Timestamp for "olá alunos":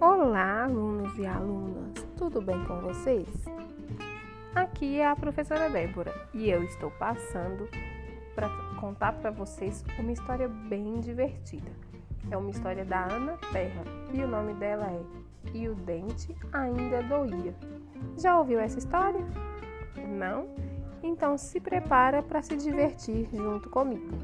0.00-1.18